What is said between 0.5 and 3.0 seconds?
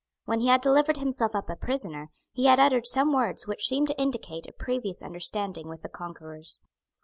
delivered himself up a prisoner, he had uttered